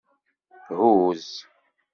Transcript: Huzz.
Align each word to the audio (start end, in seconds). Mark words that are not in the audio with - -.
Huzz. 0.79 1.31